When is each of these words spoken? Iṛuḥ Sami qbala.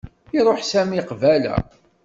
Iṛuḥ 0.37 0.59
Sami 0.65 1.01
qbala. 1.09 1.55